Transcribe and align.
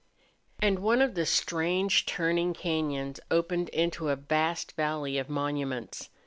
And 0.59 0.79
one 0.79 0.99
of 0.99 1.13
the 1.13 1.27
strange 1.27 2.07
turning 2.07 2.55
cañons 2.55 3.19
opened 3.29 3.69
into 3.69 4.09
a 4.09 4.15
vast 4.15 4.71
valley 4.71 5.19
of 5.19 5.29
monuments. 5.29 6.09